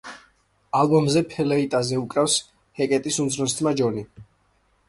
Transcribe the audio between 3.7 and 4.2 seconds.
ჯონი.